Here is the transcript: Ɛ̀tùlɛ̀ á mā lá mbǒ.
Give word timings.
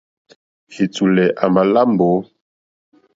Ɛ̀tùlɛ̀ 0.81 1.27
á 1.43 1.45
mā 1.53 1.61
lá 1.73 1.81
mbǒ. 1.91 2.09